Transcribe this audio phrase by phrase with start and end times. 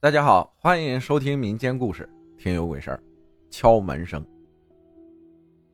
[0.00, 2.08] 大家好，欢迎收听民间故事
[2.40, 2.96] 《听有鬼事儿》。
[3.50, 4.24] 敲门声。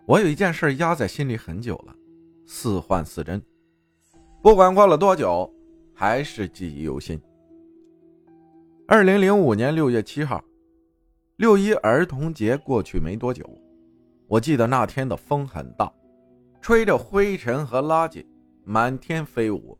[0.07, 1.94] 我有一件事压在心里很久了，
[2.47, 3.42] 似幻似真。
[4.42, 5.52] 不管过了多久，
[5.92, 7.21] 还是记忆犹新。
[8.89, 10.43] 二零零五年六月七号，
[11.36, 13.46] 六一儿童节过去没多久，
[14.27, 15.93] 我记得那天的风很大，
[16.62, 18.25] 吹着灰尘和垃圾
[18.64, 19.79] 满天飞舞，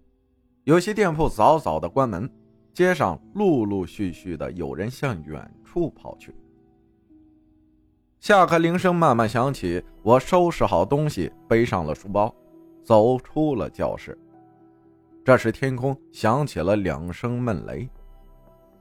[0.65, 2.31] 有些店铺早早的关门。
[2.75, 6.35] 街上陆陆续续的有人向远处跑去。
[8.19, 12.35] 下课铃声慢慢响起，我收拾好东西，背上了书包，
[12.83, 14.19] 走出了教室。
[15.25, 17.89] 这时天空响起了两声闷雷，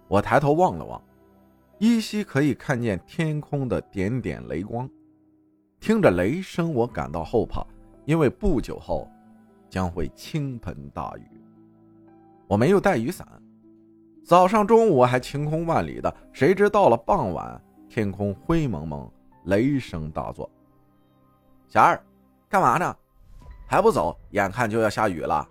[0.08, 1.00] 我抬头望了望，
[1.78, 4.90] 依稀可以看见天空的点点雷光。
[5.80, 7.64] 听着雷声，我感到后怕，
[8.06, 9.08] 因为不久后
[9.70, 11.28] 将会倾盆大雨。
[12.48, 13.28] 我没有带雨伞。
[14.26, 19.12] 早上、中午还晴空万里的，谁知到了傍晚，天空灰蒙蒙，
[19.46, 20.50] 雷声大作。
[21.68, 22.02] 小二，
[22.48, 22.96] 干嘛呢？
[23.68, 24.18] 还不走？
[24.32, 25.46] 眼看就要下雨了。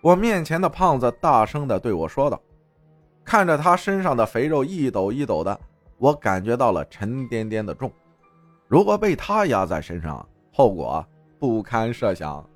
[0.00, 2.40] 我面前的胖子大声的对我说道。
[3.24, 5.60] 看着他身上的肥肉一抖一抖的，
[5.98, 7.92] 我感觉到了沉甸甸的重。
[8.68, 11.04] 如果被他压在身上，后果
[11.38, 12.48] 不堪设想。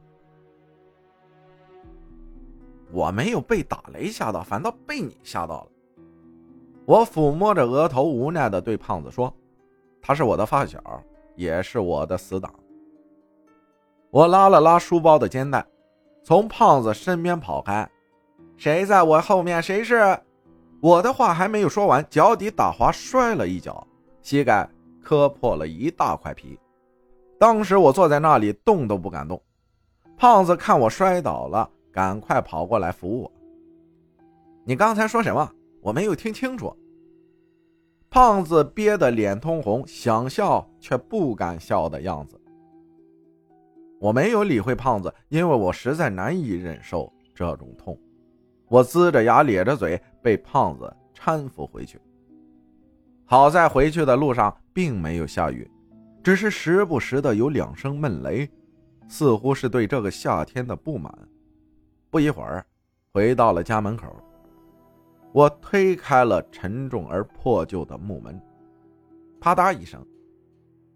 [2.92, 5.66] 我没有被打雷吓到，反倒被你吓到了。
[6.84, 9.32] 我抚摸着额头，无奈的对胖子说
[10.02, 10.78] ：“他是我的发小，
[11.34, 12.52] 也是我的死党。”
[14.10, 15.64] 我拉了拉书包的肩带，
[16.22, 17.88] 从胖子身边跑开。
[18.56, 19.62] 谁在我后面？
[19.62, 20.18] 谁是？
[20.80, 23.86] 我的话还没有说完，脚底打滑，摔了一跤，
[24.20, 24.68] 膝盖
[25.00, 26.58] 磕破了一大块皮。
[27.38, 29.40] 当时我坐在那里，动都不敢动。
[30.16, 31.70] 胖子看我摔倒了。
[31.92, 33.32] 赶快跑过来扶我！
[34.64, 35.52] 你刚才说什么？
[35.82, 36.74] 我没有听清楚。
[38.08, 42.40] 胖子憋得脸通红，想笑却不敢笑的样子。
[44.00, 47.98] 我没有理会胖子，因为我实在难以忍受这种痛。
[48.68, 52.00] 我呲着牙咧着嘴，被胖子搀扶回去。
[53.24, 55.70] 好在回去的路上并没有下雨，
[56.22, 58.48] 只是时不时的有两声闷雷，
[59.08, 61.12] 似乎是对这个夏天的不满。
[62.12, 62.62] 不一会儿，
[63.14, 64.14] 回到了家门口，
[65.32, 68.38] 我推开了沉重而破旧的木门，
[69.40, 70.06] 啪嗒一声，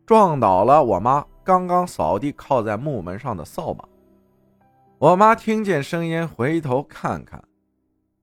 [0.05, 3.89] 撞倒了我妈刚刚扫地靠在木门上的扫把。
[4.99, 7.43] 我妈听见声音，回头看看，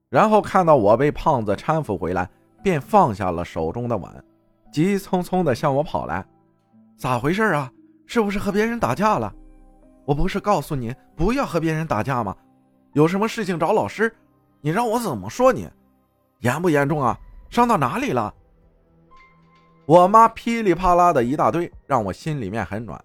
[0.07, 2.29] 然后看到我被胖子搀扶回来，
[2.61, 4.23] 便放下了手中的碗，
[4.71, 6.23] 急匆匆地向我跑来
[6.95, 7.71] ：“咋回事啊？
[8.05, 9.33] 是不是和别人打架了？
[10.05, 12.37] 我不是告诉你不要和别人打架吗？”
[12.93, 14.15] 有什么事情找老师？
[14.61, 15.67] 你让我怎么说你？
[16.39, 17.19] 严不严重啊？
[17.49, 18.33] 伤到哪里了？
[19.85, 23.03] 我妈噼里啪啦的一大堆，让我心里面很暖。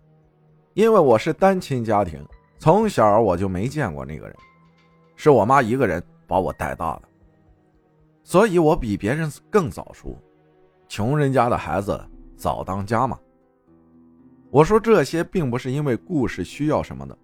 [0.74, 2.24] 因为我是单亲家庭，
[2.58, 4.36] 从小我就没见过那个人，
[5.16, 7.02] 是我妈一个人把我带大的，
[8.22, 10.16] 所以我比别人更早熟。
[10.86, 12.00] 穷人家的孩子
[12.36, 13.18] 早当家嘛。
[14.50, 17.18] 我说这些并不是因为故事需要什么的，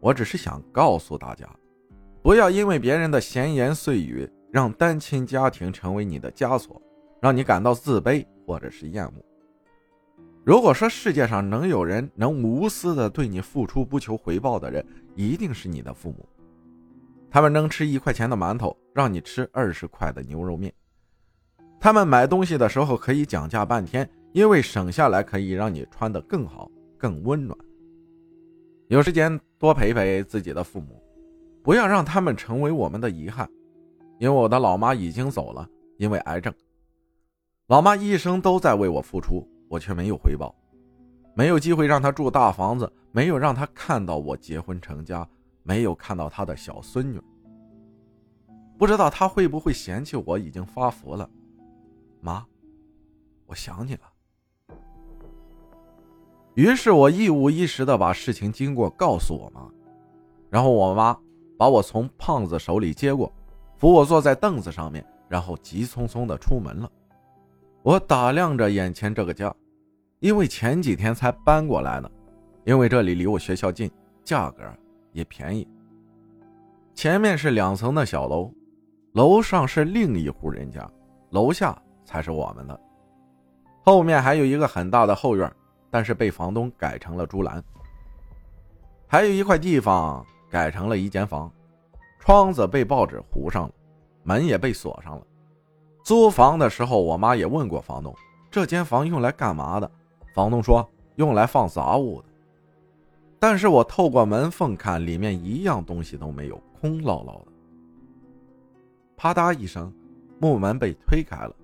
[0.00, 1.48] 我只是想告诉大家。
[2.22, 6.80] 不要因为别人的闲言碎语，让单亲家庭成为你的枷锁，
[7.20, 9.12] 让你感到自卑或者是厌恶。
[10.44, 16.28] 如果说世界上能有人能无私的对你付出不求回报的人，一定是你的父母。
[17.30, 20.70] 他们能吃一块钱的馒头，让你吃二十块的牛肉面；
[21.78, 27.58] 他们买东西的时候可以讲价半天，因为省下来可以让你穿得更好、更温暖。
[28.88, 31.02] 有时间多陪陪自己的父母。
[31.62, 33.48] 不要让他们成为我们的遗憾，
[34.18, 36.52] 因为我的老妈已经走了，因为癌症。
[37.66, 40.54] 老妈一生都在为我付出，我却没有回报，
[41.34, 45.28] 没有机会让她住大房子，没有让她看到我结婚成家，
[45.62, 47.20] 没有看到她的小孙女。
[48.78, 51.28] 不知道她会不会嫌弃我已经发福了？
[52.20, 52.44] 妈，
[53.46, 54.76] 我想你了。
[56.54, 59.70] 于是我一五一十的把事情经过告诉我妈，
[60.48, 61.16] 然后我妈。
[61.60, 63.30] 把我从胖子手里接过，
[63.76, 66.90] 扶我坐在凳子上面，然后急匆匆的出门了。
[67.82, 69.54] 我打量着眼前这个家，
[70.20, 72.10] 因为前几天才搬过来的，
[72.64, 73.90] 因为这里离我学校近，
[74.24, 74.62] 价格
[75.12, 75.68] 也便宜。
[76.94, 78.50] 前面是两层的小楼，
[79.12, 80.90] 楼上是另一户人家，
[81.28, 82.80] 楼下才是我们的。
[83.84, 85.52] 后面还有一个很大的后院，
[85.90, 87.62] 但是被房东改成了猪栏。
[89.06, 90.24] 还有一块地方。
[90.50, 91.50] 改成了一间房，
[92.18, 93.72] 窗子被报纸糊上了，
[94.24, 95.26] 门也被锁上了。
[96.02, 98.14] 租房的时候，我妈也问过房东，
[98.50, 99.90] 这间房用来干嘛的？
[100.34, 100.86] 房东说
[101.16, 102.28] 用来放杂物的。
[103.38, 107.52] 但是我透过门缝看，里面一样东西都没有，空落落的。
[109.16, 109.92] 啪嗒一声，
[110.38, 111.54] 木门被推开了，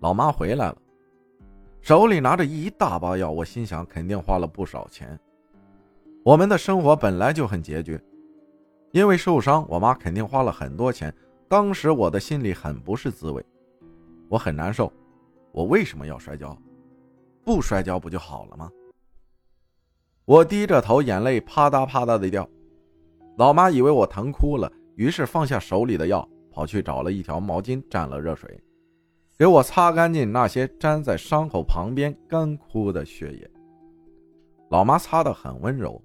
[0.00, 0.76] 老妈回来了，
[1.80, 3.30] 手里拿着一大包药。
[3.30, 5.18] 我心想，肯定花了不少钱。
[6.24, 8.00] 我们的生活本来就很拮据，
[8.94, 11.12] 因为受伤，我妈肯定花了很多钱。
[11.48, 13.44] 当时我的心里很不是滋味，
[14.28, 14.90] 我很难受。
[15.50, 16.56] 我为什么要摔跤？
[17.44, 18.70] 不摔跤不就好了吗？
[20.24, 22.48] 我低着头，眼泪啪嗒啪嗒的掉。
[23.36, 28.62] 老妈以为我疼哭了，于是放下手里的药，跑去找了一条毛巾，蘸了热水，
[29.36, 33.50] 给我擦干净那些粘在伤口旁边干枯的血液。
[34.70, 36.00] 老妈擦得很温柔，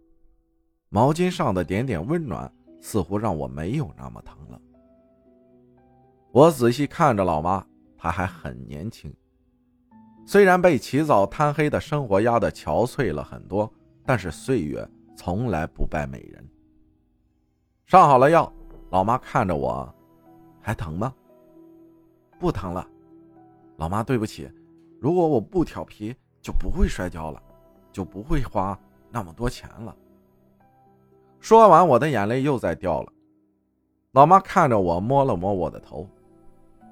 [0.89, 4.62] 毛巾上的点点温暖似乎让我没有那么疼了。
[6.31, 7.66] 我仔细看着老妈，
[7.98, 9.14] 她还很年轻，
[10.26, 13.72] 虽然被起早贪黑的生活压得憔悴了很多。
[14.06, 16.44] 但是岁月从来不败美人。
[17.86, 18.52] 上好了药，
[18.90, 19.88] 老妈看着我，
[20.60, 21.14] 还疼吗？
[22.40, 22.90] 不疼了。
[23.78, 24.52] 老妈，对不起，
[25.00, 27.40] 如果我不调皮，就不会摔跤了，
[27.92, 28.75] 就不会花
[29.12, 29.96] 那么多钱了。
[31.39, 33.12] 说完，我的眼泪又在掉了。
[34.12, 36.07] 老妈看着我，摸了摸我的头。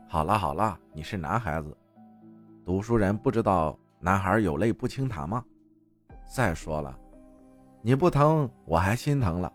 [0.08, 1.76] 好了好了，你是男孩子，
[2.66, 5.44] 读书人不知道男孩有泪不轻弹吗？
[6.34, 6.98] 再说了。
[7.82, 9.52] 你不疼，我还心疼了。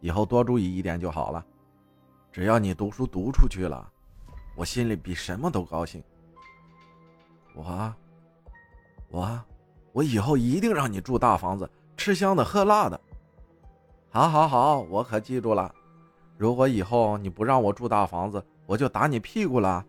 [0.00, 1.44] 以后多注意一点就好了。
[2.32, 3.88] 只要你读书读出去了，
[4.56, 6.02] 我心里比什么都高兴。
[7.54, 7.94] 我，
[9.08, 9.40] 我，
[9.92, 13.00] 我以后一定让你住大房子，吃香的喝辣的。
[14.14, 15.74] 好，好，好，我可记住了。
[16.36, 19.82] 如果以后你不让我住大房子，我就打你屁股了。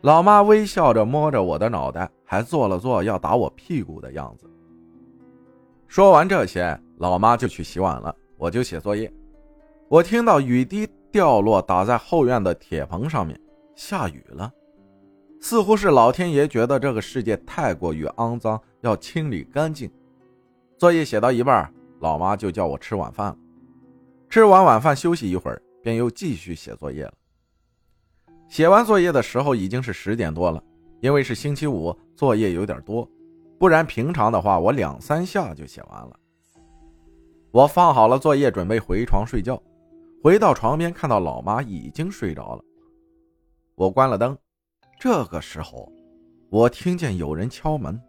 [0.00, 4.50] 老妈微笑着摸着我的脑袋，还做了做要打我屁股的样子。
[5.86, 9.12] 说完这些，老妈就去洗碗了，我就写作业。
[9.86, 13.40] 我听到雨滴掉落，打在后院的铁棚上面。
[13.76, 14.52] 下雨了，
[15.40, 19.88] 似乎是老天爷觉得这个世界太过于肮脏，要清理干净。
[20.76, 23.36] 作业写到一半，老妈就叫我吃晚饭了。
[24.28, 27.12] 吃完晚饭休息一会儿，便又继续写作业了。
[28.48, 30.62] 写完作业的时候已经是十点多了，
[31.00, 33.08] 因为是星期五，作业有点多。
[33.58, 36.18] 不然平常的话，我两三下就写完了。
[37.52, 39.60] 我放好了作业，准备回床睡觉。
[40.22, 42.62] 回到床边，看到老妈已经睡着了。
[43.74, 44.36] 我关了灯。
[44.98, 45.90] 这个时候，
[46.50, 48.00] 我听见有人敲门。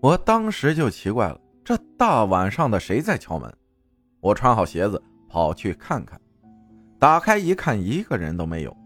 [0.00, 3.52] 我当时就奇怪了，这大晚上的谁在敲门？
[4.20, 6.16] 我穿好鞋子跑去看看，
[6.96, 8.76] 打开一看，一个人都没有。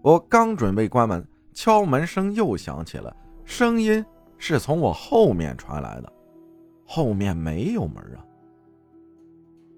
[0.00, 3.14] 我刚准备关门，敲门声又响起了，
[3.44, 4.02] 声音。
[4.38, 6.10] 是从我后面传来的，
[6.86, 8.24] 后面没有门啊！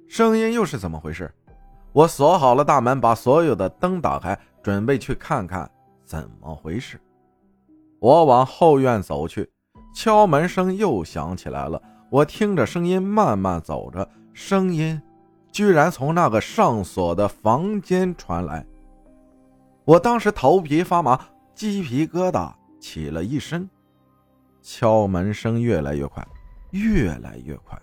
[0.07, 1.29] 声音又是怎么回事？
[1.93, 5.69] 我锁好了大门，把所有的灯打开，准备去看看
[6.05, 7.01] 怎么回事。
[7.99, 9.51] 我往后院走去，
[9.93, 11.83] 敲门声又响起来了。
[12.13, 15.01] 我听着声音慢慢走着，声音
[15.51, 18.67] 居然从那个上锁的房间传来。
[19.87, 21.19] 我当时头皮发麻，
[21.55, 23.67] 鸡皮疙瘩起了一身。
[24.61, 26.23] 敲门声越来越快，
[26.73, 27.81] 越来越快，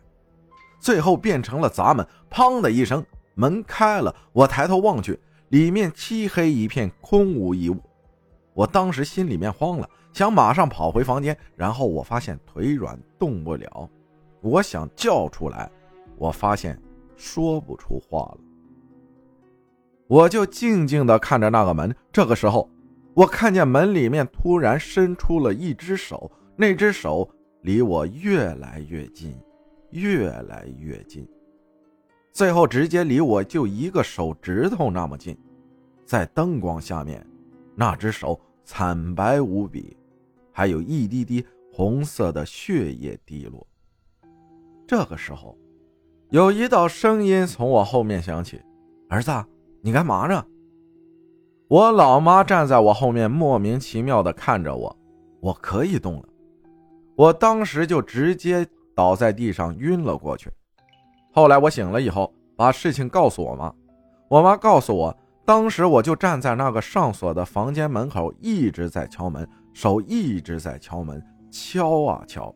[0.79, 2.05] 最后变成了砸门。
[2.29, 4.15] 砰的一声，门开了。
[4.31, 7.81] 我抬头望去，里面漆黑一片，空无一物。
[8.53, 11.35] 我当时心里面慌了，想马上跑回房间。
[11.55, 13.89] 然后我发现腿软，动不了。
[14.41, 15.69] 我想叫出来，
[16.17, 16.79] 我发现
[17.15, 18.37] 说不出话了。
[20.07, 21.95] 我就静静地看着那个门。
[22.11, 22.69] 这个时候，
[23.13, 26.31] 我看见门里面突然伸出了一只手。
[26.55, 27.29] 那只手
[27.61, 29.33] 离我越来越近，
[29.91, 31.25] 越来越近，
[32.33, 35.37] 最后直接离我就一个手指头那么近。
[36.05, 37.25] 在灯光下面，
[37.75, 39.95] 那只手惨白无比，
[40.51, 43.65] 还有一滴滴红色的血液滴落。
[44.89, 45.55] 这个时候，
[46.31, 48.59] 有一道声音从我后面响起
[49.07, 49.31] ：“儿子，
[49.83, 50.43] 你干嘛呢？”
[51.69, 54.97] 我老妈站在我后面，莫名其妙的看着我。
[55.41, 56.23] 我可以动了。
[57.15, 58.65] 我当时就直接
[58.95, 60.49] 倒在地上晕了过去。
[61.31, 63.71] 后来我醒了以后，把事情告诉我妈。
[64.27, 65.15] 我妈告诉我，
[65.45, 72.51] 当时我就站在那个上锁的房间门口，一直在敲门，手一直在敲门，敲啊敲。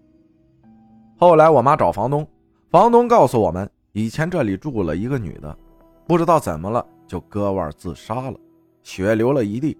[1.24, 2.28] 后来我妈找房东，
[2.70, 5.58] 房东告诉我们，以前这里住了一个女的，
[6.06, 8.38] 不知道怎么了就割腕自杀了，
[8.84, 9.78] 血流了一地。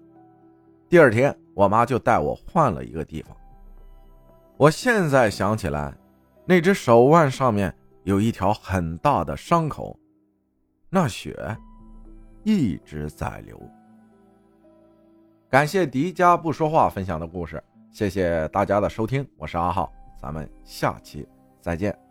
[0.88, 3.36] 第二天，我妈就带我换了一个地方。
[4.56, 5.94] 我现在想起来，
[6.46, 7.74] 那只手腕上面
[8.04, 9.94] 有一条很大的伤口，
[10.88, 11.54] 那血
[12.42, 13.60] 一直在流。
[15.50, 21.28] 感谢迪迦不说话分享的故事，谢谢大家的收听，我是阿浩，咱们下期
[21.64, 22.03] 再见。